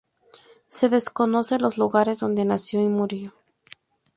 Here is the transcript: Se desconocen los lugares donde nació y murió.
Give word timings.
Se 0.69 0.89
desconocen 0.89 1.61
los 1.61 1.77
lugares 1.77 2.17
donde 2.19 2.43
nació 2.43 2.81
y 2.81 2.87
murió. 2.89 3.33